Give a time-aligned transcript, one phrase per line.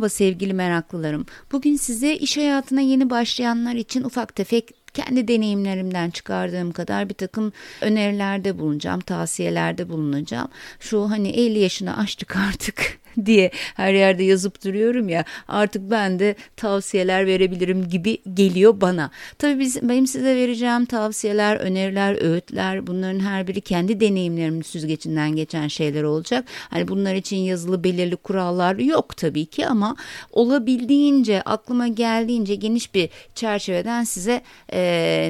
[0.00, 1.26] Merhaba sevgili meraklılarım.
[1.52, 7.52] Bugün size iş hayatına yeni başlayanlar için ufak tefek kendi deneyimlerimden çıkardığım kadar bir takım
[7.80, 10.48] önerilerde bulunacağım, tavsiyelerde bulunacağım.
[10.80, 16.34] Şu hani 50 yaşını aştık artık diye her yerde yazıp duruyorum ya artık ben de
[16.56, 19.10] tavsiyeler verebilirim gibi geliyor bana.
[19.38, 25.68] Tabii biz, benim size vereceğim tavsiyeler, öneriler, öğütler bunların her biri kendi deneyimlerimin süzgecinden geçen
[25.68, 26.44] şeyler olacak.
[26.70, 29.96] Hani bunlar için yazılı belirli kurallar yok tabii ki ama
[30.32, 34.42] olabildiğince aklıma geldiğince geniş bir çerçeveden size
[34.72, 34.80] e,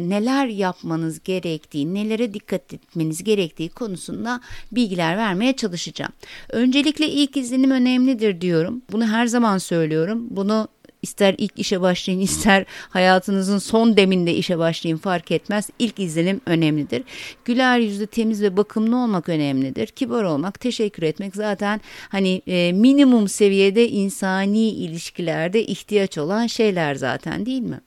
[0.03, 4.41] neler yapmanız gerektiği, nelere dikkat etmeniz gerektiği konusunda
[4.73, 6.13] bilgiler vermeye çalışacağım.
[6.49, 8.83] Öncelikle ilk izlenim izlenim önemlidir diyorum.
[8.93, 10.27] Bunu her zaman söylüyorum.
[10.31, 10.69] Bunu
[11.03, 15.71] ister ilk işe başlayın ister hayatınızın son deminde işe başlayın fark etmez.
[15.79, 17.03] İlk izlenim önemlidir.
[17.45, 19.87] Güler yüzlü, temiz ve bakımlı olmak önemlidir.
[19.87, 27.47] Kibar olmak, teşekkür etmek zaten hani e, minimum seviyede insani ilişkilerde ihtiyaç olan şeyler zaten
[27.47, 27.81] değil mi?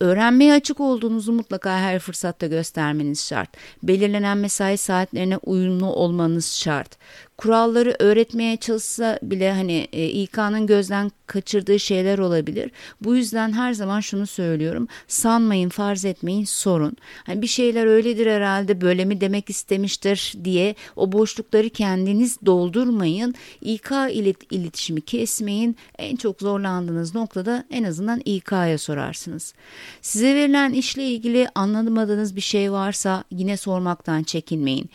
[0.00, 3.48] Öğrenmeye açık olduğunuzu mutlaka her fırsatta göstermeniz şart.
[3.82, 6.98] Belirlenen mesai saatlerine uyumlu olmanız şart
[7.40, 12.70] kuralları öğretmeye çalışsa bile hani e, İK'nın gözden kaçırdığı şeyler olabilir.
[13.00, 14.88] Bu yüzden her zaman şunu söylüyorum.
[15.08, 16.96] Sanmayın, farz etmeyin, sorun.
[17.24, 23.34] Hani bir şeyler öyledir herhalde böyle mi demek istemiştir diye o boşlukları kendiniz doldurmayın.
[23.60, 25.76] İK ilet iletişimi kesmeyin.
[25.98, 29.54] En çok zorlandığınız noktada en azından İK'ya sorarsınız.
[30.02, 34.90] Size verilen işle ilgili anlamadığınız bir şey varsa yine sormaktan çekinmeyin.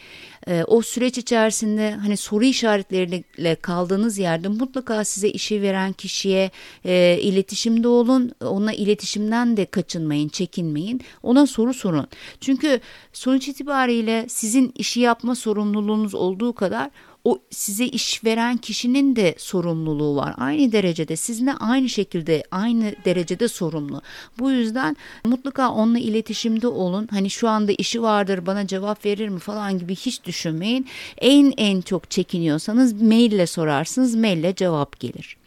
[0.48, 6.52] E, o süreç içerisinde hani soru işaretleriyle kaldığınız yerde mutlaka size işi veren kişiye
[6.86, 8.32] e, iletişimde olun.
[8.42, 11.02] Ona iletişimden de kaçınmayın, çekinmeyin.
[11.24, 12.08] Ona soru sorun.
[12.42, 12.80] Çünkü
[13.14, 16.90] sonuç itibariyle sizin işi yapma sorumluluğunuz olduğu kadar
[17.26, 20.36] o size iş veren kişinin de sorumluluğu var.
[20.38, 24.02] Aynı derecede sizinle aynı şekilde aynı derecede sorumlu.
[24.40, 27.08] Bu yüzden mutlaka onunla iletişimde olun.
[27.12, 30.88] Hani şu anda işi vardır bana cevap verir mi falan gibi hiç düşünmeyin.
[31.18, 34.16] En en çok çekiniyorsanız maille sorarsınız.
[34.16, 35.38] Maille cevap gelir.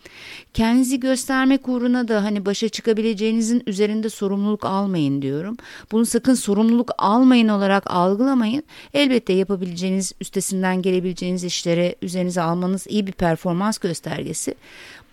[0.54, 5.56] Kendinizi göstermek uğruna da hani başa çıkabileceğinizin üzerinde sorumluluk almayın diyorum.
[5.92, 8.62] Bunu sakın sorumluluk almayın olarak algılamayın.
[8.94, 14.54] Elbette yapabileceğiniz, üstesinden gelebileceğiniz işleri üzerinize almanız iyi bir performans göstergesi.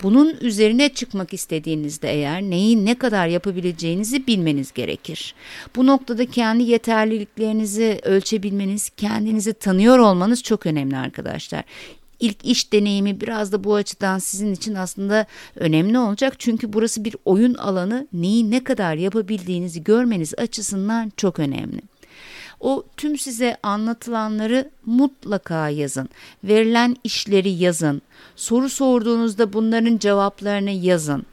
[0.04, 5.36] Bunun üzerine çıkmak istediğinizde eğer neyi ne kadar yapabileceğinizi bilmeniz gerekir.
[5.76, 11.64] Bu noktada kendi yeterliliklerinizi ölçebilmeniz, kendinizi tanıyor olmanız çok önemli arkadaşlar
[12.20, 16.34] ilk iş deneyimi biraz da bu açıdan sizin için aslında önemli olacak.
[16.40, 21.82] Çünkü burası bir oyun alanı neyi ne kadar yapabildiğinizi görmeniz açısından çok önemli.
[22.60, 26.10] O tüm size anlatılanları mutlaka yazın.
[26.44, 28.02] Verilen işleri yazın.
[28.36, 31.26] Soru sorduğunuzda bunların cevaplarını yazın.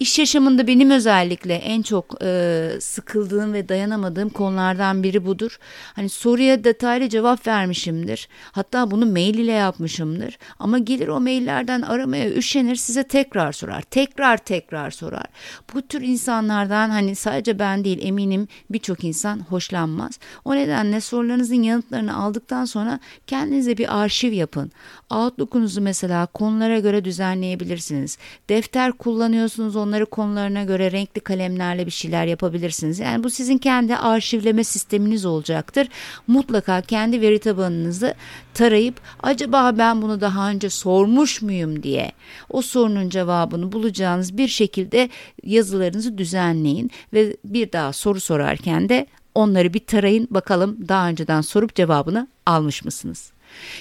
[0.00, 5.58] İş yaşamında benim özellikle en çok e, sıkıldığım ve dayanamadığım konulardan biri budur.
[5.92, 8.28] Hani soruya detaylı cevap vermişimdir.
[8.52, 10.38] Hatta bunu mail ile yapmışımdır.
[10.58, 13.82] Ama gelir o maillerden aramaya üşenir size tekrar sorar.
[13.82, 15.26] Tekrar tekrar sorar.
[15.74, 20.18] Bu tür insanlardan hani sadece ben değil eminim birçok insan hoşlanmaz.
[20.44, 24.72] O nedenle sorularınızın yanıtlarını aldıktan sonra kendinize bir arşiv yapın.
[25.10, 28.18] Outlook'unuzu mesela konulara göre düzenleyebilirsiniz.
[28.48, 32.98] Defter kullanıyorsunuz onları konularına göre renkli kalemlerle bir şeyler yapabilirsiniz.
[32.98, 35.88] Yani bu sizin kendi arşivleme sisteminiz olacaktır.
[36.26, 38.14] Mutlaka kendi veri tabanınızı
[38.54, 42.12] tarayıp acaba ben bunu daha önce sormuş muyum diye
[42.50, 45.08] o sorunun cevabını bulacağınız bir şekilde
[45.44, 51.74] yazılarınızı düzenleyin ve bir daha soru sorarken de onları bir tarayın bakalım daha önceden sorup
[51.74, 53.32] cevabını almış mısınız?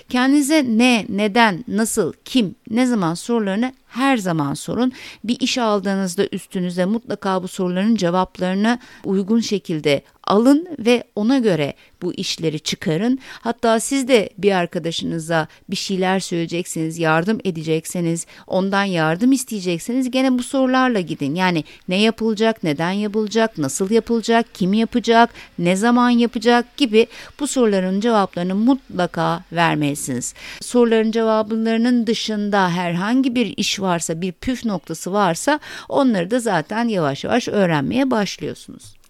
[0.09, 4.91] Kendinize ne, neden, nasıl, kim, ne zaman sorularını her zaman sorun.
[5.23, 12.13] Bir iş aldığınızda üstünüze mutlaka bu soruların cevaplarını uygun şekilde alın ve ona göre bu
[12.13, 13.19] işleri çıkarın.
[13.41, 20.43] Hatta siz de bir arkadaşınıza bir şeyler söyleyeceksiniz, yardım edecekseniz, ondan yardım isteyecekseniz gene bu
[20.43, 21.35] sorularla gidin.
[21.35, 25.29] Yani ne yapılacak, neden yapılacak, nasıl yapılacak, kim yapacak,
[25.59, 27.07] ne zaman yapacak gibi
[27.39, 30.33] bu soruların cevaplarını mutlaka vermelisiniz.
[30.61, 35.59] Soruların cevaplarının dışında herhangi bir iş varsa, bir püf noktası varsa
[35.89, 39.02] onları da zaten yavaş yavaş öğrenmeye başlıyorsunuz.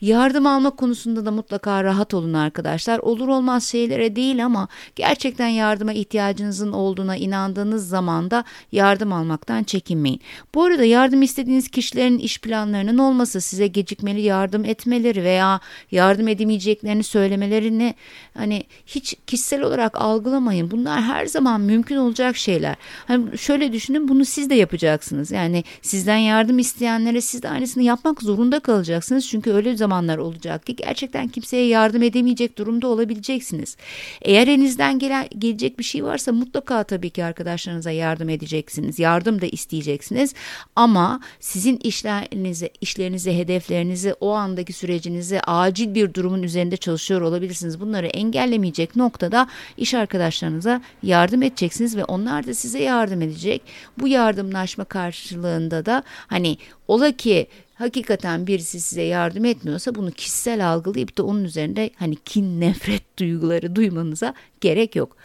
[0.00, 2.98] Yardım alma konusunda da mutlaka rahat olun arkadaşlar.
[2.98, 10.20] Olur olmaz şeylere değil ama gerçekten yardıma ihtiyacınızın olduğuna inandığınız zaman da yardım almaktan çekinmeyin.
[10.54, 15.60] Bu arada yardım istediğiniz kişilerin iş planlarının olması size gecikmeli yardım etmeleri veya
[15.90, 17.94] yardım edemeyeceklerini söylemelerini
[18.34, 20.70] hani hiç kişisel olarak algılamayın.
[20.70, 22.76] Bunlar her zaman mümkün olacak şeyler.
[23.06, 25.30] Hani şöyle düşünün bunu siz de yapacaksınız.
[25.30, 29.28] Yani sizden yardım isteyenlere siz de aynısını yapmak zorunda kalacaksınız.
[29.28, 33.76] Çünkü öyle zamanlar olacak ki gerçekten kimseye yardım edemeyecek durumda olabileceksiniz.
[34.22, 38.98] Eğer elinizden gele, gelecek bir şey varsa mutlaka tabii ki arkadaşlarınıza yardım edeceksiniz.
[38.98, 40.34] Yardım da isteyeceksiniz.
[40.76, 47.80] Ama sizin işlerinizi, işlerinizi, hedeflerinizi, o andaki sürecinizi acil bir durumun üzerinde çalışıyor olabilirsiniz.
[47.80, 53.62] Bunları engellemeyecek noktada iş arkadaşlarınıza yardım edeceksiniz ve onlar da size yardım edecek.
[53.98, 56.58] Bu yardımlaşma karşılığında da hani
[56.88, 62.60] ola ki hakikaten birisi size yardım etmiyorsa bunu kişisel algılayıp da onun üzerinde hani kin,
[62.60, 65.16] nefret duyguları duymanıza gerek yok.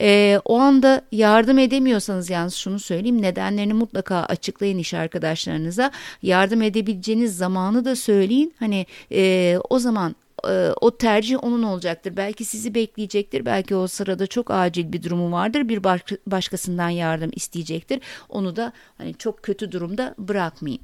[0.00, 5.90] Ee, o anda yardım edemiyorsanız yalnız şunu söyleyeyim nedenlerini mutlaka açıklayın iş arkadaşlarınıza.
[6.22, 8.54] Yardım edebileceğiniz zamanı da söyleyin.
[8.58, 10.16] Hani e, o zaman
[10.80, 12.16] o tercih onun olacaktır.
[12.16, 13.46] Belki sizi bekleyecektir.
[13.46, 15.68] Belki o sırada çok acil bir durumu vardır.
[15.68, 15.84] Bir
[16.26, 18.00] başkasından yardım isteyecektir.
[18.28, 20.80] Onu da hani çok kötü durumda bırakmayın.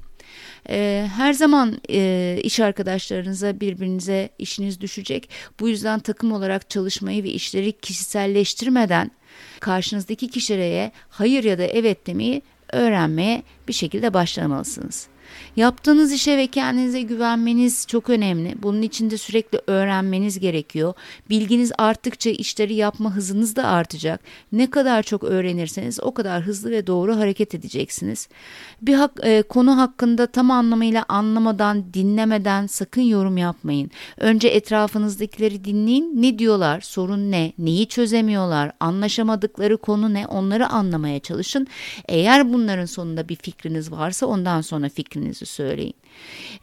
[0.69, 5.29] E, her zaman e, iş arkadaşlarınıza birbirinize işiniz düşecek.
[5.59, 9.11] Bu yüzden takım olarak çalışmayı ve işleri kişiselleştirmeden
[9.59, 12.41] karşınızdaki kişilere hayır ya da evet demeyi
[12.73, 15.07] öğrenmeye bir şekilde başlamalısınız.
[15.55, 18.55] Yaptığınız işe ve kendinize güvenmeniz çok önemli.
[18.63, 20.93] Bunun için de sürekli öğrenmeniz gerekiyor.
[21.29, 24.19] Bilginiz arttıkça işleri yapma hızınız da artacak.
[24.51, 28.29] Ne kadar çok öğrenirseniz o kadar hızlı ve doğru hareket edeceksiniz.
[28.81, 33.91] Bir hak, e, konu hakkında tam anlamıyla anlamadan, dinlemeden sakın yorum yapmayın.
[34.17, 36.21] Önce etrafınızdakileri dinleyin.
[36.21, 36.81] Ne diyorlar?
[36.81, 37.53] Sorun ne?
[37.57, 38.71] Neyi çözemiyorlar?
[38.79, 40.27] Anlaşamadıkları konu ne?
[40.27, 41.67] Onları anlamaya çalışın.
[42.07, 45.93] Eğer bunların sonunda bir fikriniz varsa ondan sonra fikrinizi söyleyin.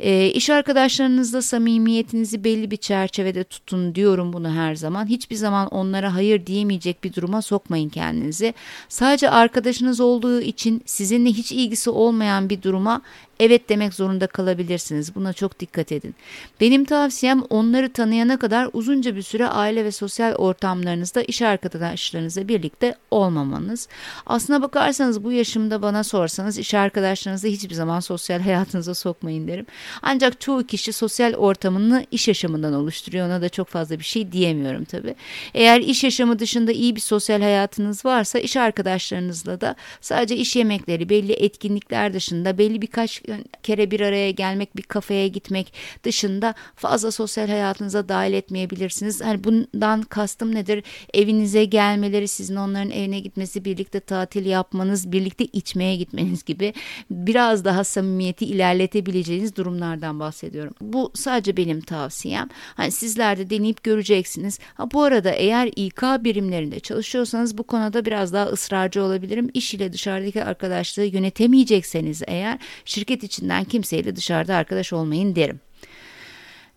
[0.00, 5.06] E, iş arkadaşlarınızla samimiyetinizi belli bir çerçevede tutun diyorum bunu her zaman.
[5.06, 8.54] Hiçbir zaman onlara hayır diyemeyecek bir duruma sokmayın kendinizi.
[8.88, 13.02] Sadece arkadaşınız olduğu için sizinle hiç ilgisi olmayan bir duruma
[13.40, 15.14] evet demek zorunda kalabilirsiniz.
[15.14, 16.14] Buna çok dikkat edin.
[16.60, 22.94] Benim tavsiyem onları tanıyana kadar uzunca bir süre aile ve sosyal ortamlarınızda iş arkadaşlarınızla birlikte
[23.10, 23.88] olmamanız.
[24.26, 29.66] Aslına bakarsanız bu yaşımda bana sorsanız iş arkadaşlarınızı hiçbir zaman sosyal hayatınıza sokmayın derim.
[30.02, 33.26] Ancak çoğu kişi sosyal ortamını iş yaşamından oluşturuyor.
[33.26, 35.14] Ona da çok fazla bir şey diyemiyorum tabii.
[35.54, 41.08] Eğer iş yaşamı dışında iyi bir sosyal hayatınız varsa iş arkadaşlarınızla da sadece iş yemekleri,
[41.08, 43.25] belli etkinlikler dışında belli birkaç
[43.62, 49.20] kere bir araya gelmek, bir kafeye gitmek dışında fazla sosyal hayatınıza dahil etmeyebilirsiniz.
[49.20, 50.84] Hani bundan kastım nedir?
[51.14, 56.74] Evinize gelmeleri, sizin onların evine gitmesi, birlikte tatil yapmanız, birlikte içmeye gitmeniz gibi
[57.10, 60.74] biraz daha samimiyeti ilerletebileceğiniz durumlardan bahsediyorum.
[60.80, 62.48] Bu sadece benim tavsiyem.
[62.74, 64.58] Hani sizler de deneyip göreceksiniz.
[64.74, 69.50] Ha, bu arada eğer İK birimlerinde çalışıyorsanız bu konuda biraz daha ısrarcı olabilirim.
[69.54, 75.60] İş ile dışarıdaki arkadaşlığı yönetemeyecekseniz eğer şirket şirket içinden kimseyle dışarıda arkadaş olmayın derim.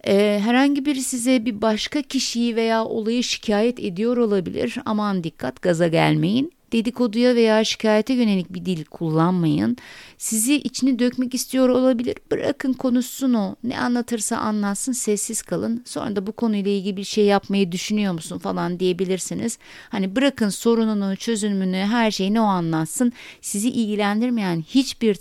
[0.08, 4.78] Ee, herhangi biri size bir başka kişiyi veya olayı şikayet ediyor olabilir.
[4.86, 6.52] Aman dikkat gaza gelmeyin.
[6.72, 9.78] Dedikoduya veya şikayete yönelik bir dil kullanmayın.
[10.18, 12.16] Sizi içini dökmek istiyor olabilir.
[12.32, 13.56] Bırakın konuşsun o.
[13.64, 15.82] Ne anlatırsa anlatsın sessiz kalın.
[15.86, 19.58] Sonra da bu konuyla ilgili bir şey yapmayı düşünüyor musun falan diyebilirsiniz.
[19.90, 23.14] Hani bırakın sorununu, çözümünü, her şeyini o anlatsın.
[23.42, 25.18] Sizi ilgilendirmeyen hiçbir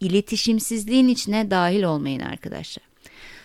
[0.00, 2.90] iletişimsizliğin içine dahil olmayın arkadaşlar.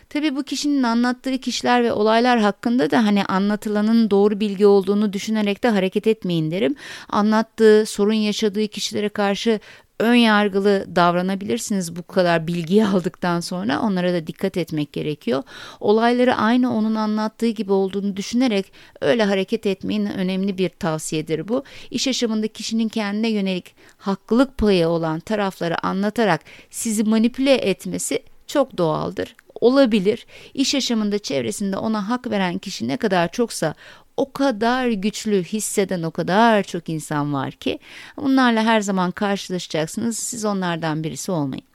[0.10, 5.64] Tabi bu kişinin anlattığı kişiler ve olaylar hakkında da hani anlatılanın doğru bilgi olduğunu düşünerek
[5.64, 6.76] de hareket etmeyin derim.
[7.10, 9.60] Anlattığı, sorun yaşadığı kişilere karşı
[10.00, 15.44] ön yargılı davranabilirsiniz bu kadar bilgiyi aldıktan sonra onlara da dikkat etmek gerekiyor.
[15.80, 18.72] Olayları aynı onun anlattığı gibi olduğunu düşünerek
[19.02, 21.64] öyle hareket etmeyin önemli bir tavsiyedir bu.
[21.92, 29.36] İş yaşamında kişinin kendine yönelik haklılık payı olan tarafları anlatarak sizi manipüle etmesi çok doğaldır
[29.62, 30.26] olabilir.
[30.54, 33.76] İş yaşamında çevresinde ona hak veren kişi ne kadar çoksa
[34.18, 37.80] o kadar güçlü hisseden o kadar çok insan var ki
[38.18, 40.18] bunlarla her zaman karşılaşacaksınız.
[40.18, 41.66] Siz onlardan birisi olmayın.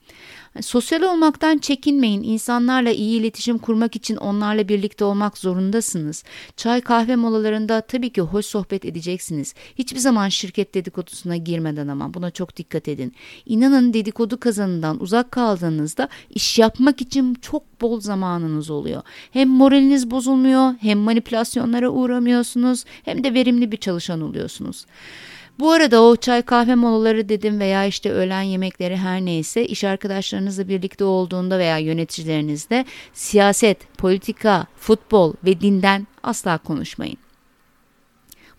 [0.55, 2.23] Yani sosyal olmaktan çekinmeyin.
[2.23, 6.25] İnsanlarla iyi iletişim kurmak için onlarla birlikte olmak zorundasınız.
[6.57, 9.55] Çay kahve molalarında tabii ki hoş sohbet edeceksiniz.
[9.79, 13.15] Hiçbir zaman şirket dedikodusuna girmeden ama buna çok dikkat edin.
[13.47, 19.03] İnanın dedikodu kazanından uzak kaldığınızda iş yapmak için çok bol zamanınız oluyor.
[19.31, 24.87] Hem moraliniz bozulmuyor, hem manipülasyonlara uğramıyorsunuz, hem de verimli bir çalışan oluyorsunuz.
[25.61, 30.69] Bu arada o çay kahve molaları dedim veya işte öğlen yemekleri her neyse iş arkadaşlarınızla
[30.69, 37.17] birlikte olduğunda veya yöneticilerinizle siyaset, politika, futbol ve dinden asla konuşmayın.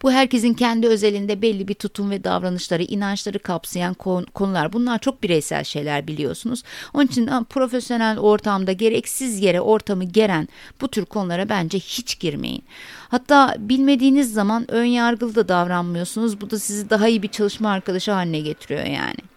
[0.04, 3.94] Bu herkesin kendi özelinde belli bir tutum ve davranışları, inançları kapsayan
[4.34, 4.74] konular.
[4.74, 6.64] Bunlar çok bireysel şeyler biliyorsunuz.
[6.94, 10.48] Onun için profesyonel ortamda gereksiz yere ortamı geren
[10.82, 12.64] bu tür konulara bence hiç girmeyin.
[13.10, 16.42] Hatta bilmediğiniz zaman ön yargılı da davranmıyorsunuz.
[16.42, 19.31] Bu da sizi daha iyi bir çalışma arkadaşı haline getiriyor yani.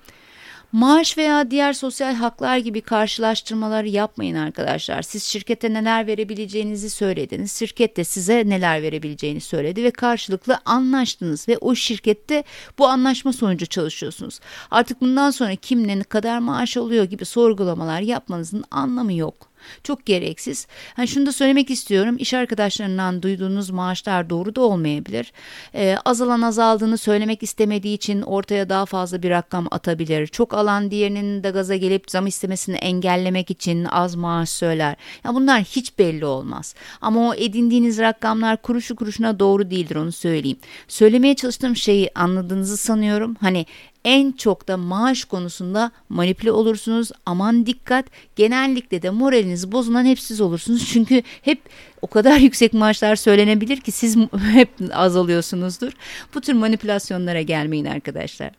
[0.74, 5.02] Maaş veya diğer sosyal haklar gibi karşılaştırmaları yapmayın arkadaşlar.
[5.02, 7.58] Siz şirkete neler verebileceğinizi söylediniz.
[7.58, 12.44] Şirket de size neler verebileceğini söyledi ve karşılıklı anlaştınız ve o şirkette
[12.78, 14.40] bu anlaşma sonucu çalışıyorsunuz.
[14.70, 19.53] Artık bundan sonra kim ne kadar maaş alıyor gibi sorgulamalar yapmanızın anlamı yok.
[19.82, 20.66] Çok gereksiz.
[20.96, 22.16] Hani şunu da söylemek istiyorum.
[22.18, 25.32] İş arkadaşlarından duyduğunuz maaşlar doğru da olmayabilir.
[25.74, 30.26] Ee, azalan azaldığını söylemek istemediği için ortaya daha fazla bir rakam atabilir.
[30.26, 34.96] Çok alan diğerinin de gaza gelip zam istemesini engellemek için az maaş söyler.
[35.24, 36.74] Ya bunlar hiç belli olmaz.
[37.00, 40.58] Ama o edindiğiniz rakamlar kuruşu kuruşuna doğru değildir onu söyleyeyim.
[40.88, 43.36] Söylemeye çalıştığım şeyi anladığınızı sanıyorum.
[43.40, 43.66] Hani
[44.04, 47.10] en çok da maaş konusunda manipüle olursunuz.
[47.26, 48.06] Aman dikkat.
[48.36, 50.88] Genellikle de moraliniz bozulan hep siz olursunuz.
[50.92, 51.60] Çünkü hep
[52.02, 54.16] o kadar yüksek maaşlar söylenebilir ki siz
[54.52, 55.92] hep azalıyorsunuzdur.
[56.34, 58.50] Bu tür manipülasyonlara gelmeyin arkadaşlar.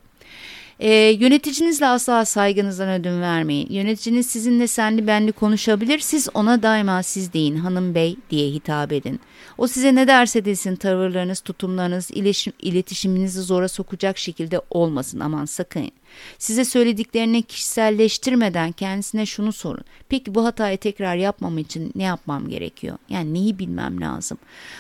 [0.80, 3.70] E, yöneticinizle asla saygınızdan ödün vermeyin.
[3.70, 6.00] Yöneticiniz sizinle senli benli konuşabilir.
[6.00, 9.20] Siz ona daima siz deyin hanım bey diye hitap edin.
[9.58, 15.92] O size ne derse desin tavırlarınız, tutumlarınız, iletişim, iletişiminizi zora sokacak şekilde olmasın aman sakın.
[16.38, 19.84] Size söylediklerini kişiselleştirmeden kendisine şunu sorun.
[20.10, 22.98] Peki bu hatayı tekrar yapmam için ne yapmam gerekiyor?
[23.10, 24.38] Yani neyi bilmem lazım?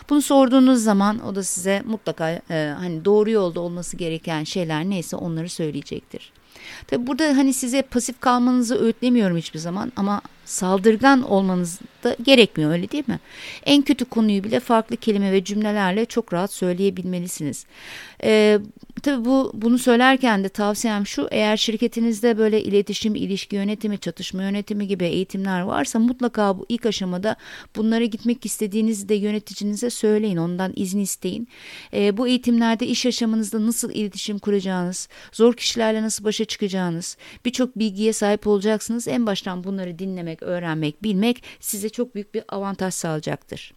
[0.10, 5.16] Bunu sorduğunuz zaman o da size mutlaka e, hani doğru yolda olması gereken şeyler neyse
[5.16, 6.32] onları söyleyecektir.
[6.88, 12.92] Tabi burada hani size pasif kalmanızı öğütlemiyorum hiçbir zaman ama saldırgan olmanız da gerekmiyor öyle
[12.92, 13.20] değil mi?
[13.66, 17.66] En kötü konuyu bile farklı kelime ve cümlelerle çok rahat söyleyebilmelisiniz.
[18.24, 18.60] Ee,
[19.04, 24.88] tabii bu bunu söylerken de tavsiyem şu eğer şirketinizde böyle iletişim, ilişki yönetimi, çatışma yönetimi
[24.88, 27.36] gibi eğitimler varsa mutlaka bu ilk aşamada
[27.76, 31.48] bunlara gitmek istediğinizi de yöneticinize söyleyin ondan izin isteyin.
[31.94, 38.14] Ee, bu eğitimlerde iş yaşamınızda nasıl iletişim kuracağınız, zor kişilerle nasıl başa çıkacağınız birçok bilgiye
[38.14, 39.08] sahip olacaksınız.
[39.08, 43.74] En baştan bunları dinlemek, öğrenmek, bilmek size çok büyük bir avantaj sağlayacaktır.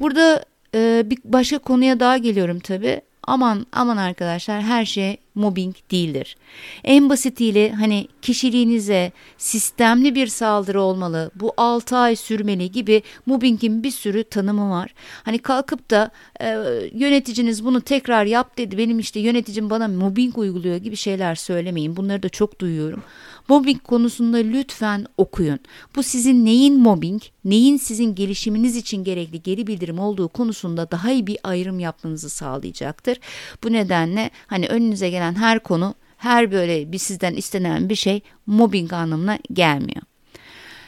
[0.00, 3.00] Burada e, bir başka konuya daha geliyorum tabii.
[3.28, 6.36] Aman aman arkadaşlar her şey mobbing değildir.
[6.84, 13.90] En basitiyle hani kişiliğinize sistemli bir saldırı olmalı, bu 6 ay sürmeli gibi mobbingin bir
[13.90, 14.94] sürü tanımı var.
[15.22, 16.46] Hani kalkıp da e,
[16.92, 21.96] yöneticiniz bunu tekrar yap dedi, benim işte yöneticim bana mobbing uyguluyor gibi şeyler söylemeyin.
[21.96, 23.02] Bunları da çok duyuyorum.
[23.48, 25.58] Mobbing konusunda lütfen okuyun.
[25.96, 31.26] Bu sizin neyin mobbing, neyin sizin gelişiminiz için gerekli geri bildirim olduğu konusunda daha iyi
[31.26, 33.18] bir ayrım yapmanızı sağlayacaktır.
[33.64, 38.92] Bu nedenle hani önünüze gelen her konu, her böyle bir sizden istenen bir şey mobbing
[38.92, 40.02] anlamına gelmiyor.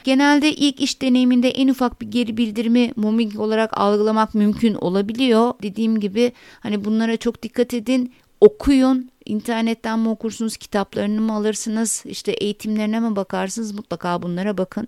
[0.03, 5.53] Genelde ilk iş deneyiminde en ufak bir geri bildirimi mobbing olarak algılamak mümkün olabiliyor.
[5.63, 9.11] Dediğim gibi hani bunlara çok dikkat edin okuyun.
[9.31, 14.87] İnternetten mi okursunuz, kitaplarını mı alırsınız, işte eğitimlerine mi bakarsınız mutlaka bunlara bakın.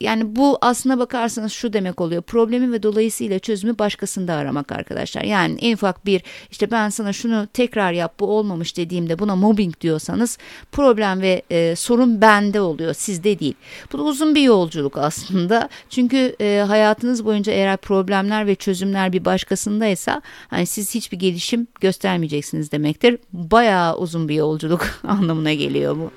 [0.00, 2.22] Yani bu aslına bakarsanız şu demek oluyor.
[2.22, 5.22] Problemi ve dolayısıyla çözümü başkasında aramak arkadaşlar.
[5.22, 9.80] Yani en ufak bir işte ben sana şunu tekrar yap bu olmamış dediğimde buna mobbing
[9.80, 10.38] diyorsanız
[10.72, 13.54] problem ve e, sorun bende oluyor sizde değil.
[13.92, 15.68] Bu da uzun bir yolculuk aslında.
[15.90, 22.72] Çünkü e, hayatınız boyunca eğer problemler ve çözümler bir başkasındaysa hani siz hiçbir gelişim göstermeyeceksiniz
[22.72, 23.18] demektir.
[23.32, 26.10] Bayağı uzun bir yolculuk anlamına geliyor bu.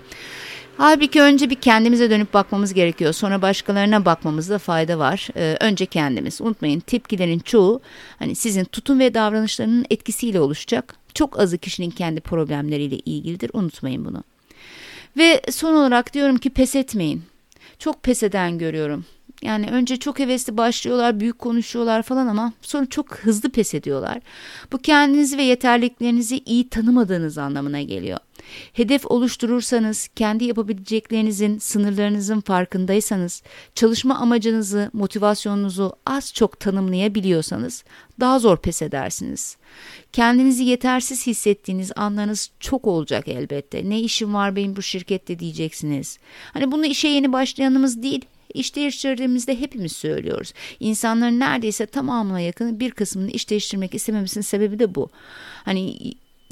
[0.77, 3.13] Halbuki önce bir kendimize dönüp bakmamız gerekiyor.
[3.13, 5.27] Sonra başkalarına bakmamızda fayda var.
[5.36, 6.41] Ee, önce kendimiz.
[6.41, 7.81] Unutmayın tepkilerin çoğu
[8.19, 10.96] hani sizin tutum ve davranışlarının etkisiyle oluşacak.
[11.13, 13.51] Çok azı kişinin kendi problemleriyle ilgilidir.
[13.53, 14.24] Unutmayın bunu.
[15.17, 17.24] Ve son olarak diyorum ki pes etmeyin.
[17.79, 19.05] Çok pes eden görüyorum.
[19.41, 24.19] Yani önce çok hevesli başlıyorlar, büyük konuşuyorlar falan ama sonra çok hızlı pes ediyorlar.
[24.72, 28.19] Bu kendinizi ve yeterliliklerinizi iyi tanımadığınız anlamına geliyor.
[28.74, 33.44] Hedef oluşturursanız, kendi yapabileceklerinizin, sınırlarınızın farkındaysanız,
[33.75, 37.84] çalışma amacınızı, motivasyonunuzu az çok tanımlayabiliyorsanız
[38.20, 39.58] daha zor pes edersiniz.
[40.13, 43.89] Kendinizi yetersiz hissettiğiniz anlarınız çok olacak elbette.
[43.89, 46.20] Ne işim var benim bu şirkette diyeceksiniz.
[46.54, 50.54] Hani bunu işe yeni başlayanımız değil, İş değiştirdiğimizde hepimiz söylüyoruz.
[50.80, 55.10] İnsanların neredeyse tamamına yakın bir kısmını iş değiştirmek istememesinin sebebi de bu.
[55.66, 55.98] Hani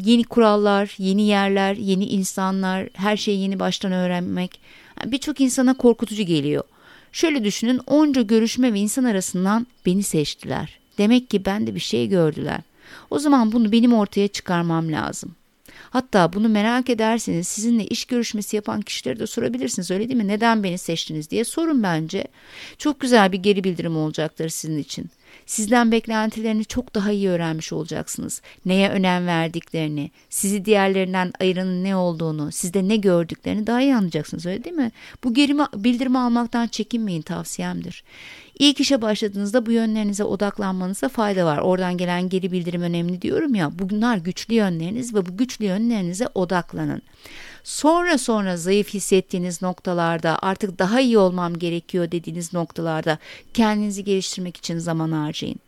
[0.04, 4.60] yeni kurallar, yeni yerler, yeni insanlar, her şeyi yeni baştan öğrenmek
[5.06, 6.64] birçok insana korkutucu geliyor.
[7.12, 10.80] Şöyle düşünün onca görüşme ve insan arasından beni seçtiler.
[10.98, 12.60] Demek ki ben de bir şey gördüler.
[13.10, 15.36] O zaman bunu benim ortaya çıkarmam lazım.
[15.90, 20.28] Hatta bunu merak ederseniz sizinle iş görüşmesi yapan kişilere de sorabilirsiniz öyle değil mi?
[20.28, 22.26] Neden beni seçtiniz diye sorun bence.
[22.78, 25.10] Çok güzel bir geri bildirim olacaktır sizin için.
[25.46, 28.42] Sizden beklentilerini çok daha iyi öğrenmiş olacaksınız.
[28.66, 34.64] Neye önem verdiklerini, sizi diğerlerinden ayıranın ne olduğunu, sizde ne gördüklerini daha iyi anlayacaksınız öyle
[34.64, 34.92] değil mi?
[35.24, 38.04] Bu geri bildirimi almaktan çekinmeyin tavsiyemdir.
[38.60, 41.58] İlk işe başladığınızda bu yönlerinize odaklanmanıza fayda var.
[41.58, 43.72] Oradan gelen geri bildirim önemli diyorum ya.
[43.80, 47.02] Bunlar güçlü yönleriniz ve bu güçlü yönlerinize odaklanın.
[47.64, 53.18] Sonra sonra zayıf hissettiğiniz noktalarda artık daha iyi olmam gerekiyor dediğiniz noktalarda
[53.54, 55.60] kendinizi geliştirmek için zaman harcayın.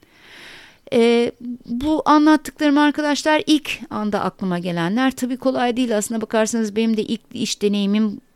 [0.93, 1.31] E,
[1.65, 7.21] bu anlattıklarım arkadaşlar ilk anda aklıma gelenler tabii kolay değil aslında bakarsanız benim de ilk
[7.33, 7.61] iş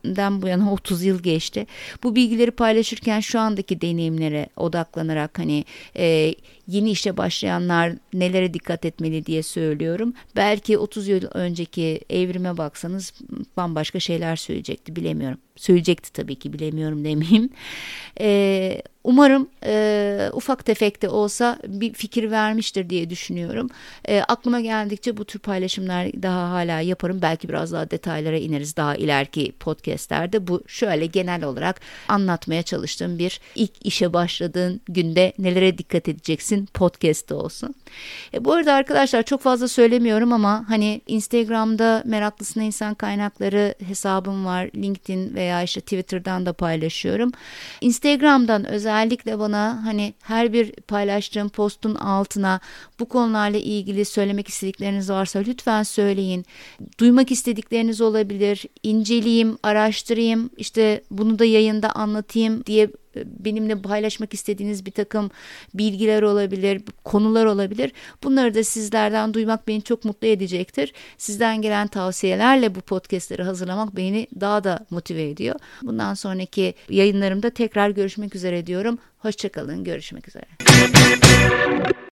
[0.04, 1.66] deneyimimden bu yana 30 yıl geçti.
[2.02, 5.64] Bu bilgileri paylaşırken şu andaki deneyimlere odaklanarak hani
[5.96, 6.34] e,
[6.68, 10.14] yeni işe başlayanlar nelere dikkat etmeli diye söylüyorum.
[10.36, 13.12] Belki 30 yıl önceki evrime baksanız
[13.56, 15.38] bambaşka şeyler söyleyecekti bilemiyorum.
[15.56, 17.50] Söyleyecekti tabii ki bilemiyorum demeyeyim.
[18.20, 23.68] Ee, umarım e, ufak tefek de olsa bir fikir vermiştir diye düşünüyorum.
[24.08, 27.22] E, aklıma geldikçe bu tür paylaşımlar daha hala yaparım.
[27.22, 29.52] Belki biraz daha detaylara ineriz daha ileriki
[29.92, 30.46] podcastlerde.
[30.46, 37.34] Bu şöyle genel olarak anlatmaya çalıştığım bir ilk işe başladığın günde nelere dikkat edeceksin podcast'te
[37.34, 37.74] olsun.
[38.34, 44.70] E, bu arada arkadaşlar çok fazla söylemiyorum ama hani Instagram'da meraklısına insan kaynakları hesabım var.
[44.76, 47.32] LinkedIn veya işte Twitter'dan da paylaşıyorum.
[47.80, 52.60] Instagram'dan özellikle bana hani her bir paylaştığım postun altına
[53.00, 56.44] bu konularla ilgili söylemek istedikleriniz varsa lütfen söyleyin.
[56.98, 58.64] Duymak istedikleriniz olabilir.
[58.82, 65.30] İnceleyeyim, araştırayım, işte bunu da yayında anlatayım diye benimle paylaşmak istediğiniz bir takım
[65.74, 67.92] bilgiler olabilir, konular olabilir.
[68.22, 70.92] Bunları da sizlerden duymak beni çok mutlu edecektir.
[71.18, 75.56] Sizden gelen tavsiyelerle bu podcastleri hazırlamak beni daha da motive ediyor.
[75.82, 78.98] Bundan sonraki yayınlarımda tekrar görüşmek üzere diyorum.
[79.18, 80.46] Hoşçakalın, görüşmek üzere.